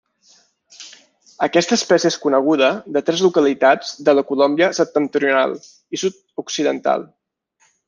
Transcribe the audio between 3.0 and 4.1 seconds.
tres localitats